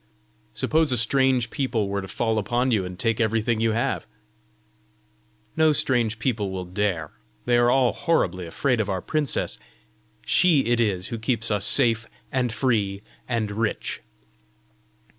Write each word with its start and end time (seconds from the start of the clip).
"Suppose 0.55 0.91
a 0.91 0.97
strange 0.97 1.51
people 1.51 1.87
were 1.87 2.01
to 2.01 2.07
fall 2.07 2.39
upon 2.39 2.71
you, 2.71 2.83
and 2.85 2.97
take 2.97 3.19
everything 3.19 3.59
you 3.59 3.73
have!" 3.73 4.07
"No 5.55 5.73
strange 5.73 6.17
people 6.17 6.49
will 6.49 6.65
dare; 6.65 7.11
they 7.45 7.55
are 7.59 7.69
all 7.69 7.93
horribly 7.93 8.47
afraid 8.47 8.81
of 8.81 8.89
our 8.89 8.99
princess. 9.03 9.59
She 10.25 10.61
it 10.61 10.79
is 10.79 11.09
who 11.09 11.19
keeps 11.19 11.51
us 11.51 11.67
safe 11.67 12.07
and 12.31 12.51
free 12.51 13.03
and 13.27 13.51
rich!" 13.51 14.01